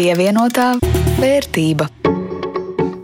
[0.00, 0.78] Pievienotā
[1.20, 1.84] vērtība.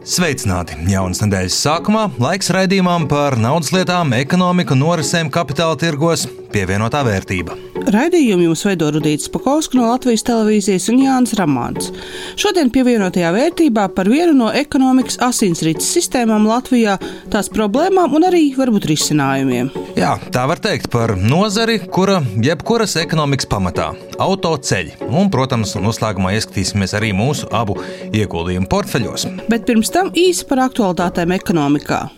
[0.08, 0.78] Sveicināti!
[0.88, 6.24] Jaunas nedēļas sākumā laiks raidījumam par naudas lietām, ekonomiku, norisēm, kapitāla tirgos,
[6.56, 7.65] pievienotā vērtība.
[7.86, 11.92] Raidījumu jums veido Rudīts Pakausks no Latvijas televīzijas un Jānis Ramāns.
[12.34, 16.96] Šodien pievienotajā vērtībā par vienu no ekonomikas asinsrites sistēmām Latvijā,
[17.30, 19.70] tās problēmām un arī varbūt risinājumiem.
[19.94, 23.92] Jā, tā var teikt par nozari, kura jebkuras ekonomikas pamatā-
[24.26, 25.06] autoceļi.
[25.06, 27.78] Un, protams, noslēgumā ieskatīsimies arī mūsu abu
[28.10, 29.30] ieguldījumu portfeļos.
[29.48, 32.10] Bet pirms tam īsi par aktualitātēm ekonomikā.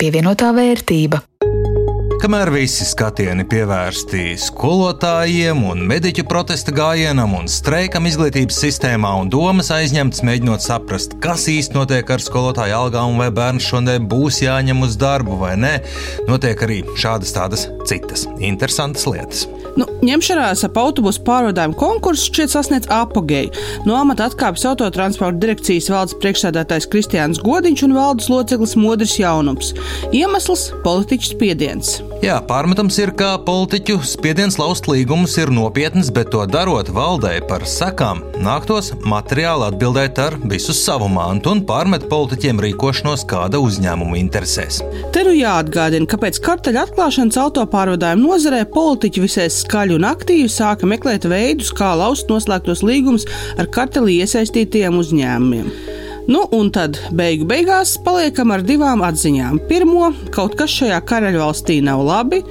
[0.00, 1.29] Pievienotā vērtība.
[2.20, 9.70] Kamēr visi skatieni pievērsti skolotājiem, un mediķu protesta gājienam un streikam izglītības sistēmā, un domas
[9.72, 15.00] aizņemtas mēģinot saprast, kas īsti notiek ar skolotāju algām, vai bērns šodien būs jāņem uz
[15.00, 15.72] darbu vai nē,
[16.28, 19.46] notiek arī šādas tādas citas interesantas lietas.
[19.78, 23.52] Nu, ņemšanās ap autobusu pārvadājumu konkursu šķiet sasniedz apogeju.
[23.86, 29.72] No amata atkāpjas autotransporta direkcijas valdes priekšsēdētājs Kristiāns Godiņš un valdes loceklis Modris Jaunums.
[30.16, 32.00] Iemesls- politiķu spiediens.
[32.20, 37.60] Jā, pārmetams ir, ka politiķu spiediens laust līgumus ir nopietns, bet to darot valdei par
[37.60, 44.82] sekām, nāktos materiāli atbildēt ar visu savu mantu un pārmet politiķiem rīkošanos kāda uzņēmuma interesēs.
[45.14, 47.40] Te nu jāatgādina, ka pēc karteļa atklāšanas
[47.80, 53.26] autopārvadājumu nozarē politiķi visai skaļi un aktīvi sāka meklēt veidus, kā laust noslēgtos līgumus
[53.58, 55.72] ar kartelī iesaistītajiem uzņēmumiem.
[56.30, 59.56] Nu, un tad beigu beigās paliekam ar divām atziņām.
[59.66, 62.42] Pirmo, kaut kas šajā karaļvalstī nav labi,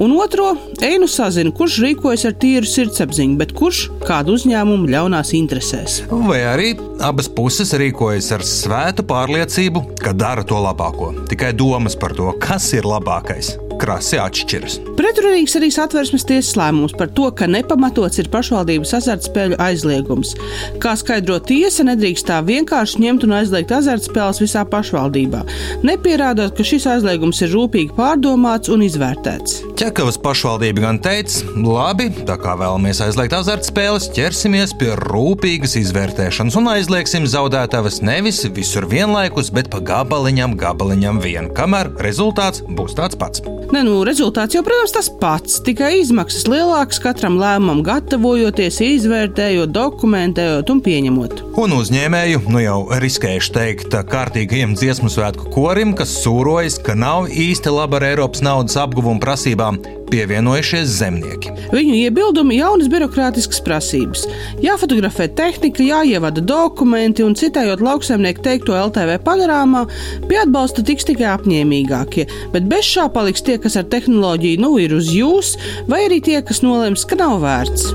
[0.00, 5.34] un otro, eju nu sazinu, kurš rīkojas ar tīru sirdsapziņu, bet kurš kādu uzņēmumu ļaunās
[5.36, 5.98] interesēs.
[6.08, 6.72] Vai arī
[7.04, 11.12] abas puses rīkojas ar svētu pārliecību, ka dara to labāko.
[11.28, 14.78] Tikai domas par to, kas ir labākais, krasi atšķiras.
[14.96, 20.34] Pretrunīgs arī satversmes tiesas lēmums par to, ka nepamatots ir pašvaldības azartspēļu aizliegums.
[20.82, 25.42] Kā skaidro tiesa, nedrīkst tā vienkārši ņemt un aizliegt azartspēles visā pašvaldībā,
[25.86, 29.60] nepierādot, ka šis aizliegums ir rūpīgi pārdomāts un izvērtēts.
[29.76, 36.72] Čekavas pašvaldība gan teica, labi, tā kā vēlamies aizliegt azartspēles, ķersimies pie rūpīgas izvērtēšanas un
[36.72, 43.44] aizliegsim zaudētavas nevis visur vienlaikus, bet pa gabaliņam, gabaliņam vien, kamēr rezultāts būs tāds pats.
[43.74, 50.70] Ne, nu, rezultāts jau, protams, tas pats, tikai izmaksas lielākas katram lēmumam, gatavojoties, izvērtējot, dokumentējot
[50.70, 51.42] un pieņemot.
[51.58, 57.74] Un uzņēmēju, nu jau riskējuši teikt, kārtīgajam dziesmu svētku korim, kas sūrojas, ka nav īsti
[57.74, 61.52] laba ar Eiropas naudas apguvumu prasībām, pievienojušies zemnieki.
[61.74, 64.26] Viņu iebildumi jaunas birokrātiskas prasības.
[64.64, 69.86] Jāfotografē tehnika, jāievada dokumenti un citējot lauksaimnieku teikto LTV panorāmā,
[70.28, 74.94] pie atbalsta tiks tikai apņēmīgākie, bet bez šā paliks tie, kas ar tehnoloģiju nu ir
[74.96, 75.56] uz jūs,
[75.90, 77.90] vai arī tie, kas nolems, ka nav vērts.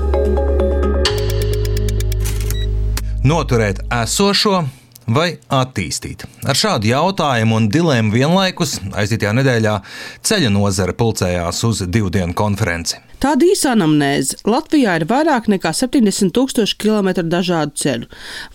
[3.22, 4.64] Noturēt esošo
[5.06, 6.26] vai attīstīt?
[6.46, 9.78] Ar šādu jautājumu un dilēmu vienlaikus aizdītajā nedēļā
[10.26, 13.00] ceļa nozare pulcējās uz divu dienu konferenci.
[13.22, 14.40] Tāda īsa anamnēze.
[14.50, 18.08] Latvijā ir vairāk nekā 70 tūkstoši kilometru dažādu ceļu.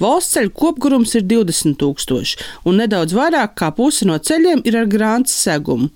[0.04, 4.90] Valsts ceļu kopgarums ir 20 tūkstoši, un nedaudz vairāk kā puse no ceļiem ir ar
[4.92, 5.88] grāmatas segumu.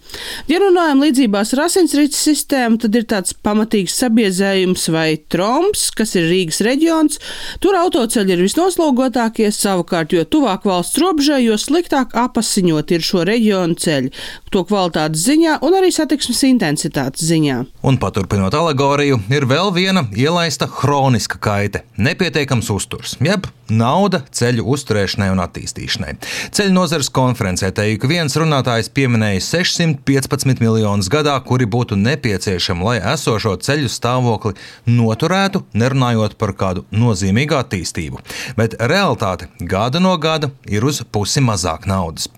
[0.48, 6.30] Ja runājam līdzībās ar asinsrites sistēmu, tad ir tāds pamatīgs sabiezējums vai trombs, kas ir
[6.32, 7.20] Rīgas reģions.
[7.60, 13.76] Tur autoceļi ir visnoslogotākie, savukārt, jo tuvāk valsts robežai, jo sliktāk apasiņot ir šo reģionu
[13.84, 14.16] ceļi,
[14.56, 17.60] to kvalitātes ziņā un arī satiksmes intensitātes ziņā.
[17.84, 25.30] Un paturpinot alegoriju, ir vēl viena ielaista hroniska kaite- nepietiekams uzturs, jeb nauda ceļu uzturēšanai
[25.32, 26.16] un attīstīšanai.
[26.52, 32.98] Ceļu nozares konferencē te ik viens runātājs pieminēja 615 miljonus gadā, kuri būtu nepieciešami, lai
[33.14, 34.56] esošo ceļu stāvokli
[34.88, 38.20] noturētu, nerunājot par kādu nozīmīgu attīstību.
[38.58, 42.30] Bet realitāte gada no gada ir uz pusi mazāk naudas.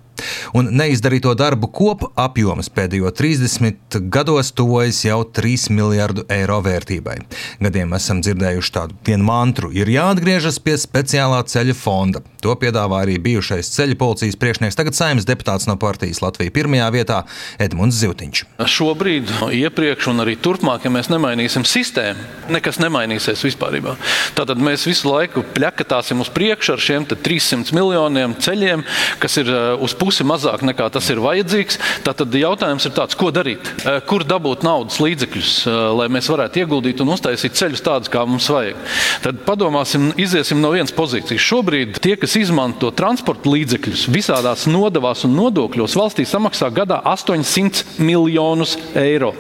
[0.57, 7.17] Un neizdarīto darbu kopu apjoms pēdējo 30 gados tuvojas jau 3 miljardu eiro vērtībai.
[7.63, 12.23] Gadiem esam dzirdējuši tādu vienu mantru: ir jāatgriežas pie speciālā ceļa fonda.
[12.43, 17.21] To piedāvā arī bijušais ceļu policijas priekšnieks, tagad saimnes deputāts no partijas Latvijas pirmajā vietā
[17.63, 18.43] Edmunds Zivtiņš.
[18.69, 22.19] Šobrīd, iepriekš un arī turpmāk, ja mēs nemainīsim sistēmu,
[22.53, 23.79] nekas nemainīsies vispār.
[24.37, 28.83] Tātad mēs visu laiku pļakatāsim uz priekšu ar šiem 300 miljoniem ceļiem,
[29.23, 29.47] kas ir
[29.81, 31.79] uz pusi pusi mazāk nekā tas ir vajadzīgs.
[32.05, 33.65] Tad jautājums ir tāds, ko darīt?
[34.05, 35.53] Kur dabūt naudas līdzekļus,
[35.97, 38.77] lai mēs varētu ieguldīt un uztaisīt ceļus tādus, kā mums vajag?
[39.23, 41.41] Tad padomāsim, iziesim no vienas pozīcijas.
[41.41, 48.77] Šobrīd tie, kas izmanto transporta līdzekļus visādās nodevās un nodokļos, valstī samaksā gadā 800 miljonus
[48.99, 49.33] eiro.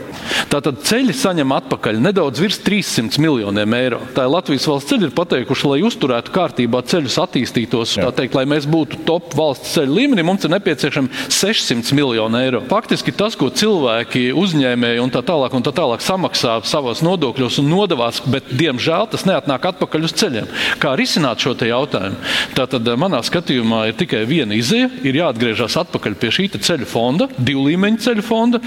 [0.49, 4.01] Tātad ceļi saņem atpakaļ nedaudz virs 300 miljoniem eiro.
[4.15, 8.67] Tā ir Latvijas valsts ceļi ir pateikuši, lai uzturētu kārtībā ceļus, attīstītos, teikt, lai mēs
[8.69, 12.61] būtu top valsts ceļu līmenī, mums ir nepieciešami 600 miljoni eiro.
[12.69, 17.69] Faktiski tas, ko cilvēki, uzņēmēji un tā tālāk, un tā tālāk samaksā savos nodokļos un
[17.73, 20.47] nodevās, bet diemžēl tas neatnāk atpakaļ uz ceļiem.
[20.79, 22.19] Kā risināt šo jautājumu?
[22.55, 27.67] Tātad manā skatījumā ir tikai viena izēja, ir jāatgriežas atpakaļ pie šī ceļu fonda, divu
[27.67, 28.61] līmeņu ceļu fonda,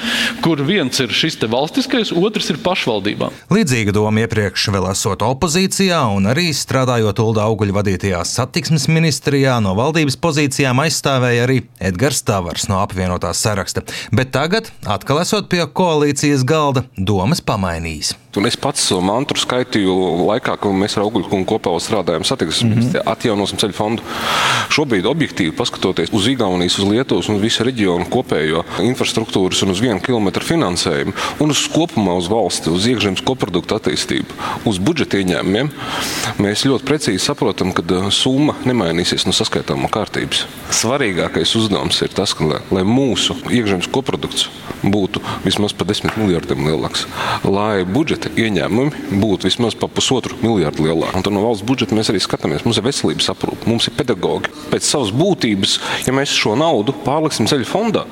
[0.45, 3.35] kur viens ir šis valstiskais, otrs ir pašvaldībām.
[3.53, 9.77] Līdzīga doma iepriekš vēl esot opozīcijā un arī strādājot Ulda auguļu vadītajā satiksmes ministrijā no
[9.79, 13.85] valdības pozīcijām aizstāvēja arī Edgars Tavars no apvienotās saraksta.
[14.15, 18.15] Bet tagad, atkal esot pie koalīcijas galda, domas pamainījis.
[18.37, 19.95] Un es pats savu mantru skaitīju
[20.27, 23.09] laikā, kad mēs ar Augļu kungu kopā strādājām satiksmes mm -hmm.
[23.13, 24.03] atjaunosim ceļu fondu.
[24.73, 30.01] Šobrīd, objektīvi paskatoties uz Igaunijas, uz Lietuvas un visu reģionu kopējo infrastruktūras un uz vienu
[30.01, 35.71] kilometru finansējumu un uz kopumā uz valsti, uz iekšzemes koproduktu attīstību, uz budžeta ieņēmumiem,
[36.39, 40.45] mēs ļoti precīzi saprotam, ka uh, summa nemainīsies no saskaitāmo kārtības.
[40.71, 44.49] Svarīgākais uzdevums ir tas, ka, lai, mūsu iekšzemes koprodukts
[44.85, 47.07] būtu vismaz par desmit miljardiem lielāks,
[47.45, 51.23] lai budžeta budžeta ieņēmumi būtu vismaz pa pusotru miljardu lielāki.
[51.27, 52.65] Un no valsts budžeta mēs arī skatāmies.
[52.65, 54.51] Mums ir veselības aprūpe, mums ir pedagogi.
[54.71, 58.05] Pēc savas būtības, ja mēs šo naudu pārliksim ceļu fondā,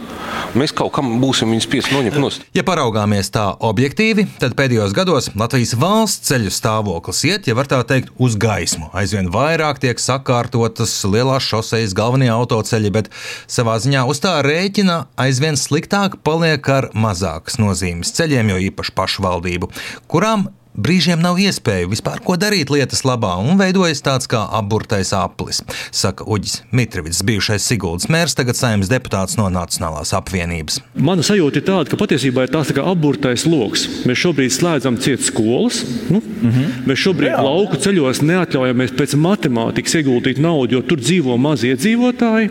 [0.55, 2.49] mēs kaut kam būsim viņus spiest noņemt no stūra.
[2.55, 7.81] Ja paraugāmies tā objektīvi, tad pēdējos gados Latvijas valsts ceļu stāvoklis iet, ja var tā
[7.87, 8.91] teikt, uz gaismu.
[8.95, 13.11] Aizvien vairāk tiek sakārtotas lielās šoseis, galvenie autoceļi, bet
[13.51, 19.71] savā ziņā uz tā rēķina aizvien sliktāk paliek ar mazākas nozīmes ceļiem, jo īpaši pašvaldību
[20.09, 25.63] kurām brīžiem nav iespēju vispār ko darīt lietas labā un veidojas tāds kā apburtais aplis,
[25.95, 30.81] saka Uģis Mitrivits, bijušais Siguldas mērs, tagad saimnes deputāts no Nacionālās apvienības.
[30.99, 33.87] Mana sajūta ir tāda, ka patiesībā ir tāds tā apburtais lokus.
[34.09, 36.75] Mēs šobrīd slēdzam ciet skolas, nu, mm -hmm.
[36.91, 37.45] mēs šobrīd Jā.
[37.45, 42.51] lauku ceļos neatļaujamies pēc matemātikas ieguldīt naudu, jo tur dzīvo mazi iedzīvotāji.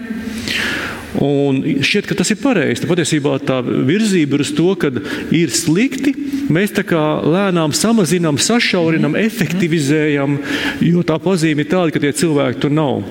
[1.22, 2.88] Un šķiet, ka tas ir pareizi.
[2.90, 4.90] Patiesībā tā virzība ir uz to, ka
[5.36, 6.16] ir slikti.
[6.54, 10.40] Mēs tā kā lēnām samazinām, sašaurinām, efektivizējam,
[10.84, 13.04] jo tā pazīme ir tāda, ka tie cilvēki tur nav.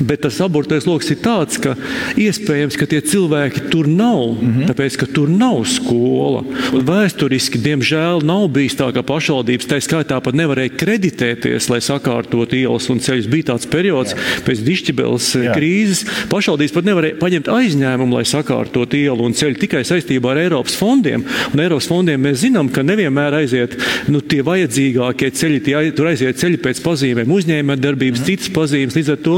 [0.00, 1.74] Bet tas abortais lokus ir tāds, ka
[2.20, 4.70] iespējams, ka tie cilvēki tur nav, mm -hmm.
[4.70, 6.42] tāpēc ka tur nav skola.
[6.72, 12.88] Vēsturiski, diemžēl, nav bijis tā, ka pašvaldības tā skaitā pat nevarēja kreditēties, lai sakārtotu ielas
[12.90, 13.28] un ceļus.
[13.28, 14.18] Bija tāds periods Jā.
[14.46, 15.54] pēc dišķibeles Jā.
[15.56, 16.04] krīzes.
[16.28, 21.24] Pašvaldības pat nevarēja paņemt aizņēmumu, lai sakārtotu ielu un ceļu tikai saistībā ar Eiropas fondiem.
[21.52, 23.76] Un Eiropas fondiem mēs zinām, ka nevienmēr aiziet
[24.08, 28.30] nu, tie vajadzīgākie ceļi, tie, tur aiziet ceļi pēc pazīmēm, uzņēmējdarbības, mm -hmm.
[28.30, 28.96] citas pazīmes.
[28.96, 29.36] Līdz ar to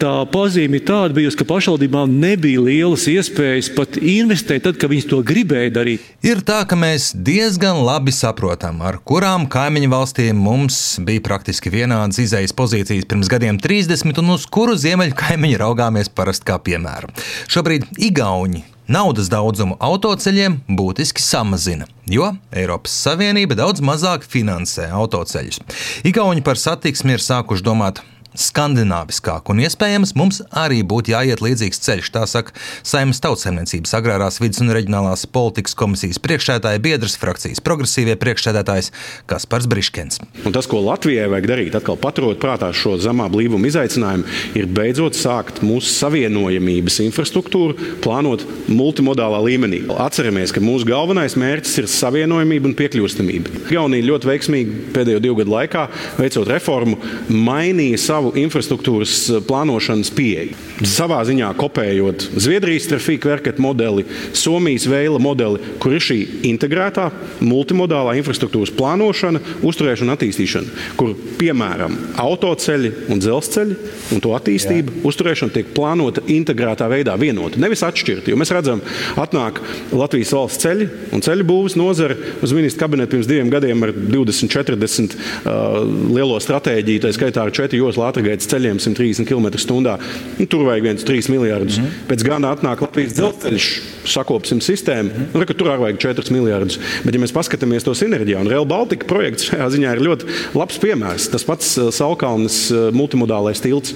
[0.00, 5.20] tā pazīme tāda bijusi, ka pašvaldībām nebija lielas iespējas pat investēt, tad, kad viņas to
[5.26, 6.06] gribēja darīt.
[6.26, 12.20] Ir tā, ka mēs diezgan labi saprotam, ar kurām kaimiņu valstīm mums bija praktiski vienādas
[12.22, 17.12] izējas pozīcijas pirms gadiem 30, un uz kuru ziemeļu kaimiņu raugāmies parasti kā piemēru.
[17.50, 25.60] Šobrīd Igauni naudas daudzumu autoceļiem būtiski samazina, jo Eiropas Savienība daudz mazāk finansē autoceļus.
[26.08, 28.00] Igauni par satiksmi ir sākuši domāt
[28.36, 32.10] skandināviskāk, un iespējams mums arī būtu jāiet līdzīgs ceļš.
[32.14, 32.52] Tā saka
[32.86, 38.92] Saimnes Tautsemniecības agrārās vidas un reģionālās politikas komisijas priekšsēdētāja biedras frakcijas progresīvie priekšsēdētājs
[39.30, 40.20] Kaspars Briškens.
[40.44, 44.28] Un tas, ko Latvijai vajag darīt, atkal paturot prātā šo zemā blīvuma izaicinājumu,
[44.60, 49.82] ir beidzot sākt mūsu savienojamības infrastruktūru plānot multimodālā līmenī.
[49.98, 53.64] Atceramies, ka mūsu galvenais mērķis ir savienojamība un piekļūstamība.
[53.72, 55.88] Gaunija ļoti veiksmīgi pēdējo divu gadu laikā
[56.20, 56.98] veicot reformu
[57.32, 60.56] mainīja savu savu infrastruktūras eh, plānošanas pieeju.
[60.86, 64.04] Savā ziņā kopējot Zviedrijas trafika verketa modeli,
[64.36, 67.08] Somijas veila modeli, kur ir šī integrētā
[67.44, 73.78] multimodālā infrastruktūras plānošana, uzturēšana un attīstīšana, kur piemēram autoceļi un dzelzceļi
[74.16, 75.04] un to attīstība, Jā.
[75.10, 78.32] uzturēšana tiek plānota integrētā veidā, vienota, nevis atšķirta.
[78.32, 78.82] Jo mēs redzam,
[79.20, 79.60] atnāk
[79.94, 84.50] Latvijas valsts ceļi un ceļu būvniecības nozare uz ministra kabinetu pirms diviem gadiem ar 20,
[84.54, 85.82] 40 uh,
[86.14, 89.94] lielo stratēģiju, tā skaitā ar četru joslu ātrgaitas ceļiem 130 km/h.
[90.38, 91.78] Nu, tur vajag viens 3 miljardus.
[91.78, 92.08] Mm -hmm.
[92.10, 93.68] Pēc gada atnāk Latvijas dzelzceļš,
[94.04, 95.10] sakopsim sistēmu.
[95.10, 95.38] Mm -hmm.
[95.38, 96.78] nu, tur arī vajag 4 miljardus.
[97.04, 100.24] Bet, ja mēs paskatāmies to sinerģijā, un Real Baltica projekts šajā ziņā ir ļoti
[100.54, 101.30] labs piemērs.
[101.30, 103.94] Tas pats uh, Salkalnes uh, multimodālais tilts.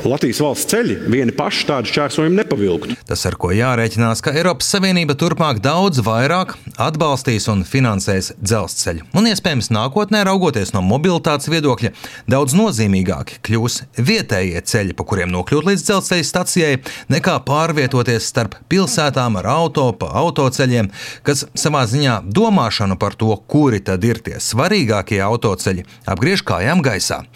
[0.00, 2.94] Latvijas valsts ceļi vieni paši tādu šķērsojumu nepavilktu.
[3.04, 9.10] Tas, ar ko jārēķinās, ka Eiropas Savienība turpmāk daudz vairāk atbalstīs un finansēs dzelzceļu.
[9.18, 11.92] Un iespējams nākotnē, raugoties no mobilitātes viedokļa,
[12.32, 16.72] daudz nozīmīgāki kļūs vietējie ceļi, pa kuriem nokļūt līdz dzelzceļa stacijai,
[17.12, 20.88] nekā pārvietoties starp pilsētām ar auto pa autoceļiem,
[21.28, 27.26] kas savā ziņā domāšanu par to, kuri tad ir tie svarīgākie autoceļi, apgriež kājām gaisā.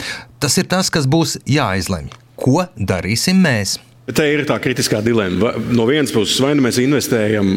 [0.40, 2.23] Tas ir tas, kas būs jāizlemj.
[2.44, 3.78] Ko darīsim mēs?
[4.04, 5.54] Te ir tā kritiskā dilemma.
[5.72, 7.54] No vienas puses, vai nu mēs investējam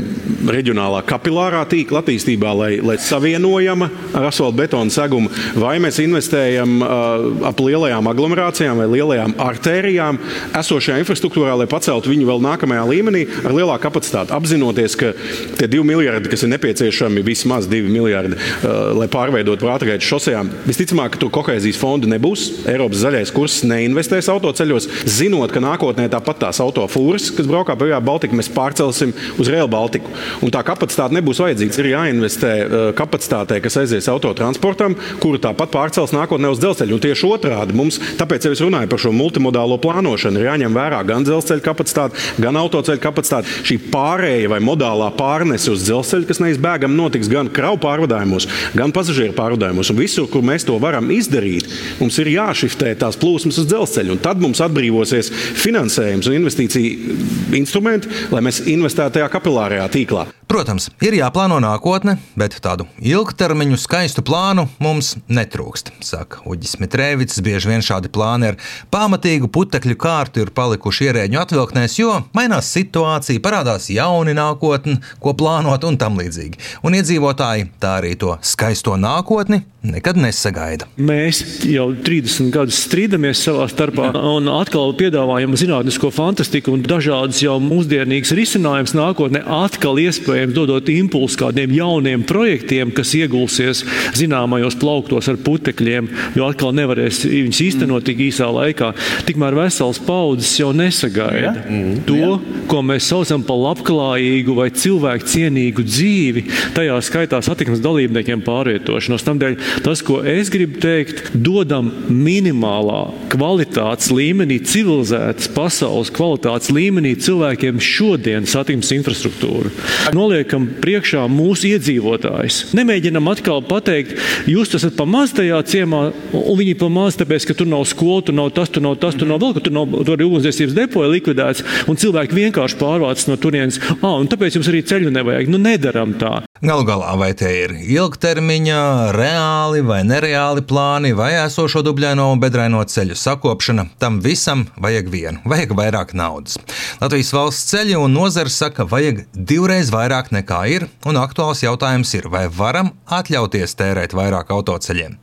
[0.48, 5.27] reģionālā kapilārā tīkla attīstībā, lai, lai savienojama ar asfalta betonu segumu,
[5.60, 10.22] vai mēs investējam uh, ap lielajām aglomerācijām vai lielajām artērijām
[10.56, 14.32] esošajā infrastruktūrā, lai paceltu viņu vēl nākamajā līmenī ar lielāku kapacitāti.
[14.39, 15.12] Apzinoties, ka
[15.60, 21.18] tie divi miljardi, kas ir nepieciešami, vismaz divi miljardi, uh, lai pārveidotu ātrgaitas šosejām, visticamāk,
[21.18, 22.48] ka tur kohēzijas fonda nebūs.
[22.72, 28.00] Eiropas zaļais kurs neinvestēs autoceļos, zinot, ka nākotnē tāpat tās autofūras, kas braukā pa Vijā
[28.03, 30.12] Baltiku, mēs pārcelsim uz Real Baltiku.
[30.46, 31.77] Un tā kapacitāte nebūs vajadzīga.
[31.77, 36.98] Ir jāinvestē uh, kapacitātē, kas aizies autotransportam, kuru tāpat pārcels nākotnē uz dzelzceļu.
[36.98, 41.01] Un tieši otrādi mums, tāpēc jau es runāju par šo multimodālo plānošanu, ir jāņem vērā
[41.08, 43.53] gan dzelzceļa kapacitāte, gan autoceļa kapacitāte.
[43.67, 49.36] Šī pārēja vai modālā pārnese uz dzelzceļu, kas neizbēgami notiks gan kravu pārvadājumos, gan pasažieru
[49.38, 49.91] pārvadājumos.
[49.94, 51.70] Un visur, kur mēs to varam izdarīt,
[52.01, 54.15] mums ir jāšiftē tās plūsmas uz dzelzceļu.
[54.15, 57.17] Un tad mums atbrīvosies finansējums un investīciju
[57.57, 60.27] instrumenti, lai mēs investētu tajā kapilārajā tīklā.
[60.48, 65.91] Protams, ir jāplāno nākotne, bet tādu ilgtermiņu skaistu plānu mums netrūkst.
[66.07, 68.60] Saka Uģis Mitrēvits, bieži vien šādi plāni ar
[68.93, 75.84] pamatīgu putekļu kārtu ir palikuši ierēģu atvilknēs, jo mainās situācija, parādās jauni nākotni, ko plānot
[75.84, 76.63] un tam līdzīgi.
[76.88, 80.88] Un iedzīvotāji tā arī to skaisto nākotni nekad nesagaida.
[81.00, 87.57] Mēs jau 30 gadus strīdamies savā starpā un atkal piedāvājam zinātnisko fantastiku un dažādas jau
[87.62, 93.83] mūsdienīgas risinājumus nākotnē atkal iespējams dodot impulsu kādiem jauniem projektiem, kas iegulsies
[94.17, 98.93] zināmajos plauktos ar putekļiem, jo atkal nevarēs viņus īstenot tik īsā laikā.
[99.27, 101.53] Tikmēr vesels paudzes jau nesagaida ja?
[101.63, 102.03] mm.
[102.07, 102.31] to,
[102.71, 106.45] ko mēs saucam par labklājīgu vai cilvēku cienīgu dzīvi,
[106.77, 109.25] tajā skaitā satiksmes dalībniekiem pārvietošanos.
[109.27, 117.82] Tādēļ tas, ko es gribu teikt, dodam minimālā kvalitātes līmenī, civilizētas pasaules kvalitātes līmenī cilvēkiem
[117.84, 119.74] šodien satiksmes infrastruktūru.
[120.14, 122.74] No noliekam priekšā mūsu iedzīvotājus.
[122.78, 124.18] Nemēģinam atkal pateikt,
[124.50, 126.02] jūs esat pa maz tajā ciemā,
[126.36, 129.16] un viņi pa maz, tāpēc, ka tur nav skola, tur nav tas, tur nav tas,
[129.18, 133.24] tur nav vēl, ka tur nav tur arī ugunsdzēsības depoja likvidēts, un cilvēki vienkārši pārvāc
[133.30, 135.52] no turienes, ah, un tāpēc jums arī ceļu nevajag.
[135.52, 136.34] Nu, nedaram tā.
[136.58, 138.80] Galu galā, vai tie ir ilgtermiņa,
[139.14, 145.44] reāli vai nereāli plāni, vai esošo dubļaino un bedraino ceļu sakopšana, tam visam vajag vienu,
[145.46, 146.58] vajag vairāk naudas.
[147.01, 152.30] Latvijas valsts ceļi un nozara saka, vajag divreiz vairāk nekā ir, un aktuāls jautājums ir,
[152.30, 155.18] vai varam atļauties tērēt vairāk autoceļiem.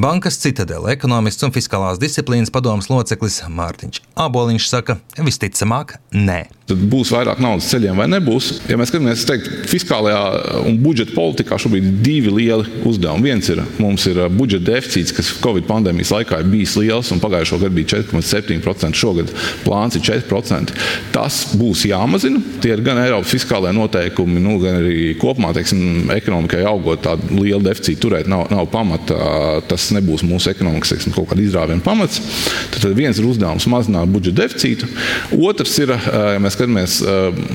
[0.00, 6.59] Bankas citadela ekonomists un fiskālās disciplīnas padomas loceklis Mārtiņš Aboliņš saka, visticamāk, nē.
[6.70, 8.52] Tad būs vairāk naudas ceļiem vai nebūs.
[8.70, 10.20] Ja mēs skatāmies, teiktu, fiskālajā
[10.68, 13.26] un budžeta politikā šobrīd ir divi lieli uzdevumi.
[13.30, 17.58] Viens ir mums ir budžeta deficīts, kas Covid pandēmijas laikā ir bijis liels, un pagājušo
[17.64, 19.32] gadu bija 4,7%, šogad
[19.64, 20.76] plāns ir 4%.
[21.14, 22.38] Tas būs jāmazina.
[22.62, 27.62] Tie ir gan Eiropas fiskālajie noteikumi, nu, gan arī kopumā teiksim, ekonomikai augot tādu lielu
[27.66, 29.18] deficītu turēt nav, nav pamata.
[29.70, 32.22] Tas nebūs mūsu ekonomikas teiksim, kaut kāda izrāviena pamats.
[32.70, 34.88] Tad, tad viens ir uzdevums mazināt budžeta deficītu.
[35.40, 37.00] Otrs ir, ja mēs skatāmies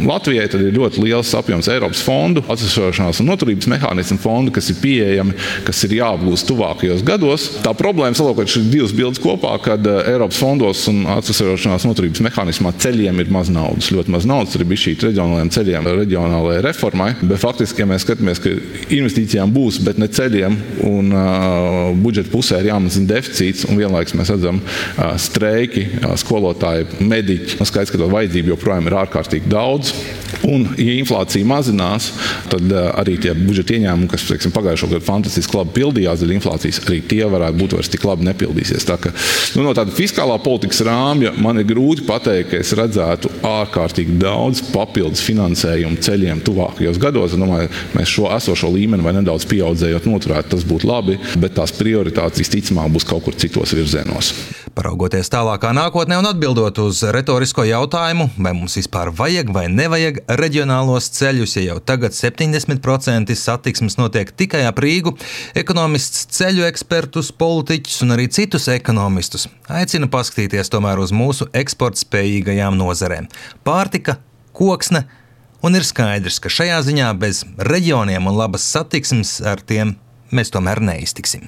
[0.05, 4.79] Latvijai, tad ir ļoti liels apjoms Eiropas fondu atvesaļošanās un noturības mehānismu fondu, kas ir
[4.81, 5.35] pieejami,
[5.67, 7.47] kas ir jāapgūst tuvākajos gados.
[7.63, 13.21] Tā problēma salokot šīs divas bildes kopā, kad Eiropas fondos un atvesaļošanās noturības mehānismā ceļiem
[13.21, 13.91] ir maz naudas.
[13.93, 17.09] Ļoti maz naudas arī bija šī reģionālajiem ceļiem, reģionālajai reformai.
[17.21, 18.53] Bet faktiski, ja mēs skatāmies, ka
[18.95, 20.57] investīcijām būs, bet ne ceļiem,
[20.89, 26.89] un uh, budžeta pusē ir jāmazina deficīts, un vienlaikus mēs redzam uh, streiki, uh, skolotāji,
[27.05, 27.59] mediķi.
[27.65, 29.93] Skaidrs, ka to vajadzību joprojām ir ārkārtīgi daudz.
[30.45, 32.09] Un, ja inflācija mazinās,
[32.51, 36.81] tad uh, arī tie budžeta ieņēmumi, kas teiksim, pagājušo gadu fantastiski labi pildījās dēļ inflācijas,
[36.85, 38.85] arī tie varētu būt vairs tik labi nepildīsies.
[38.85, 39.13] Tā ka,
[39.55, 44.61] nu, no tāda fiskālā politikas rāmja man ir grūti pateikt, ka es redzētu ārkārtīgi daudz
[44.73, 47.33] papildus finansējumu ceļiem tuvākajos gados.
[47.33, 51.73] Es domāju, mēs šo esošo līmeni vai nedaudz pieaudzējot noturētu, tas būtu labi, bet tās
[51.75, 54.35] prioritātes visticamāk būs kaut kur citos virzienos.
[54.75, 61.08] Paraugoties tālākā nākotnē un atbildot uz retorisko jautājumu, vai mums vispār vajag vai nevajag reģionālos
[61.15, 65.15] ceļus, ja jau tagad 70% satiksmes notiek tikai ap Rīgu,
[65.55, 73.32] ekonomists, ceļu ekspertus, politiķus un arī citus ekonomistus aicina paskatīties tomēr uz mūsu eksportspējīgajām nozarēm-
[73.67, 74.20] pārtika,
[74.51, 75.05] koksne.
[75.63, 79.96] Un ir skaidrs, ka šajā ziņā bez reģioniem un labas satiksmes ar tiem
[80.32, 81.48] mēs tomēr neiztiksim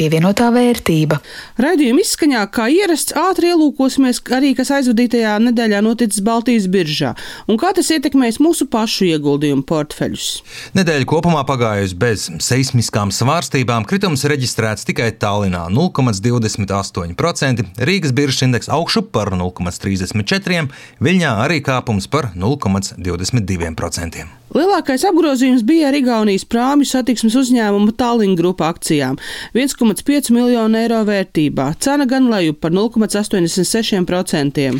[0.00, 1.20] pievienotā vērtība.
[1.60, 7.12] Raidījuma izskaņā, kā ierasts, ātri ielūkosimies arī, kas aizvadītajā nedēļā noticis Baltijas biržā
[7.50, 10.30] un kā tas ietekmēs mūsu pašu ieguldījumu portfeļus.
[10.78, 13.86] Nedēļa kopumā pagājusi bez seismiskām svārstībām.
[13.88, 22.32] Kritums reģistrēts tikai Tallinā- 0,28%, Rīgas biržas indeks augšu par 0,34%, Viļņā arī kāpums par
[22.34, 24.39] 0,22%.
[24.50, 29.14] Lielākais apgrozījums bija ar Igaunijas prāmju satiksmes uzņēmuma Tallinn grupa akcijām-
[29.54, 31.78] 1,5 miljonu eiro vērtībā.
[31.78, 34.74] Cena gan leju par 0,86%.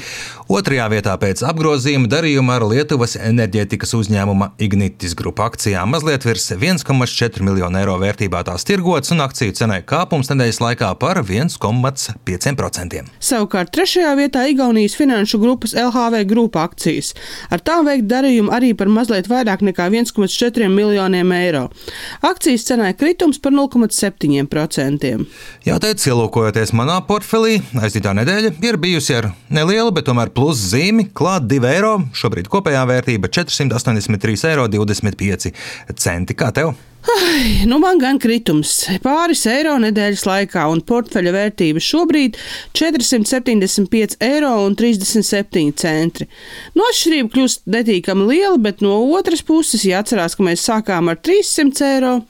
[0.51, 7.41] Otrajā vietā pēc apgrozījuma darījuma ar Lietuvas enerģētikas uzņēmuma Ignitis grupa akcijām mazliet virs 1,4
[7.41, 13.05] miljonu eiro vērtībā tās tirgots un akciju cenai kāpums nedēļas laikā par 1,5%.
[13.21, 17.15] Savukārt trešajā vietā Igaunijas finanšu grupas LHV grupa akcijas.
[17.51, 21.71] Ar tām veikt darījumu arī par mazliet vairāk vairāk nekā 1,4 miljoniem eiro.
[22.23, 25.27] Akcijas cenai kritums par 0,7%.
[25.65, 31.49] Jāteic, ielūkojoties manā portfelī, aizdītā nedēļa ir bijusi ar nelielu, bet tomēr plus zīmi klāt
[31.49, 32.01] 2 eiro.
[32.15, 34.69] Šobrīd kopējā vērtība 483,25 eiro.
[36.41, 36.90] Kā tev?
[37.01, 42.37] Ai, nu man gan kritums- pāris eiro nedēļas laikā, un portfeļa vērtība šobrīd-
[42.77, 44.69] 475,37 eiro.
[46.75, 51.17] No atšķirība kļūst netīkami liela, bet no otras puses, ja atcerās, ka mēs sākām ar
[51.17, 52.25] 300 eiro,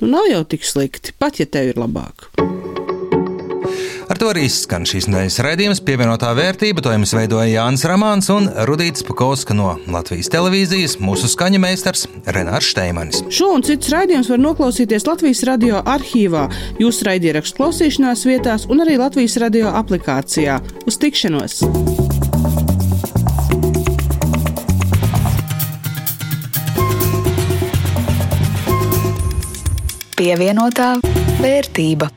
[0.00, 2.55] nu nav jau tik slikti, pat ja tev ir labāk.
[4.26, 6.82] To arī skan šīs nedēļas raidījums, pievienotā vērtība.
[6.82, 12.66] To jums veidoja Jānis Ramāns un Rudīts Pakauska no Latvijas televīzijas, mūsu skaņu meistars Renārs
[12.72, 13.22] Šteimanis.
[13.30, 16.48] Šo un citus raidījumus var noklausīties Latvijas radio arhīvā,
[16.82, 20.58] jūsu raidierakstu klausīšanās vietās un arī Latvijas radio aplikācijā.
[20.90, 21.62] Uz tikšanos!
[30.18, 30.96] Pievienotā
[31.38, 32.10] vērtība.